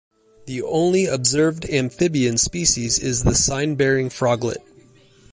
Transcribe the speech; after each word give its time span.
The 0.47 0.63
only 0.63 1.05
observed 1.05 1.63
amphibian 1.65 2.39
species 2.39 2.97
is 2.97 3.23
the 3.23 3.35
sign-bearing 3.35 4.09
froglet. 4.09 4.57